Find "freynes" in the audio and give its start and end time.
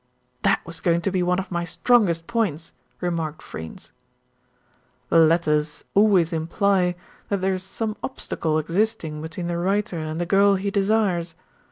3.43-3.91